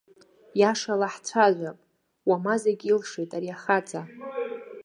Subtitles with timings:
[0.59, 1.77] Иашала ҳцәажәап,
[2.27, 4.01] уама зегь илшеит ари ахаҵа!